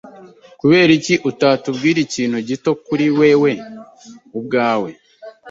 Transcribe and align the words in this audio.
Kuberiki 0.59 1.13
utatubwira 1.29 1.97
ikintu 2.05 2.37
gito 2.47 2.71
kuri 2.85 3.05
wewe 3.19 3.51
ubwawe? 4.37 4.89